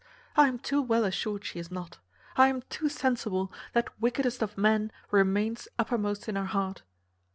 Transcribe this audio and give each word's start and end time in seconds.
I 0.35 0.47
am 0.47 0.57
too 0.57 0.81
well 0.81 1.05
assured 1.05 1.45
she 1.45 1.59
is 1.59 1.69
not; 1.69 1.99
I 2.35 2.47
am 2.47 2.63
too 2.71 2.89
sensible 2.89 3.53
that 3.73 4.01
wickedest 4.01 4.41
of 4.41 4.57
men 4.57 4.91
remains 5.11 5.67
uppermost 5.77 6.27
in 6.27 6.35
her 6.35 6.45
heart." 6.45 6.81